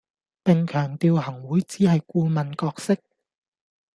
[0.43, 2.97] 並強調行會只係顧問角色